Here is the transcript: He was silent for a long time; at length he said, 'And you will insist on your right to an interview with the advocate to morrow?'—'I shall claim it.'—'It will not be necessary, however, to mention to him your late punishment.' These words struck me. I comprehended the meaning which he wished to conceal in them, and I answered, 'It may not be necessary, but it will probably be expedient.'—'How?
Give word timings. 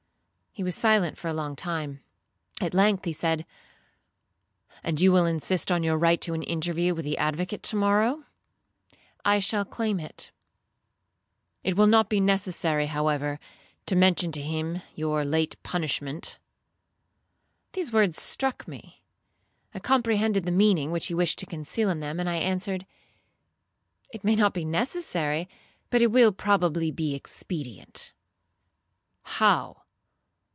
He 0.53 0.63
was 0.65 0.75
silent 0.75 1.17
for 1.17 1.29
a 1.29 1.33
long 1.33 1.55
time; 1.55 2.03
at 2.59 2.73
length 2.73 3.05
he 3.05 3.13
said, 3.13 3.45
'And 4.83 4.99
you 4.99 5.09
will 5.09 5.25
insist 5.25 5.71
on 5.71 5.81
your 5.81 5.97
right 5.97 6.19
to 6.19 6.33
an 6.33 6.43
interview 6.43 6.93
with 6.93 7.05
the 7.05 7.17
advocate 7.17 7.63
to 7.63 7.77
morrow?'—'I 7.77 9.39
shall 9.39 9.63
claim 9.63 9.97
it.'—'It 9.97 11.77
will 11.77 11.87
not 11.87 12.09
be 12.09 12.19
necessary, 12.19 12.87
however, 12.87 13.39
to 13.85 13.95
mention 13.95 14.33
to 14.33 14.41
him 14.41 14.81
your 14.93 15.23
late 15.23 15.55
punishment.' 15.63 16.37
These 17.71 17.93
words 17.93 18.21
struck 18.21 18.67
me. 18.67 19.05
I 19.73 19.79
comprehended 19.79 20.45
the 20.45 20.51
meaning 20.51 20.91
which 20.91 21.07
he 21.07 21.13
wished 21.13 21.39
to 21.39 21.45
conceal 21.45 21.89
in 21.89 22.01
them, 22.01 22.19
and 22.19 22.29
I 22.29 22.35
answered, 22.35 22.85
'It 24.13 24.25
may 24.25 24.35
not 24.35 24.53
be 24.53 24.65
necessary, 24.65 25.47
but 25.89 26.01
it 26.01 26.11
will 26.11 26.33
probably 26.33 26.91
be 26.91 27.15
expedient.'—'How? 27.15 29.77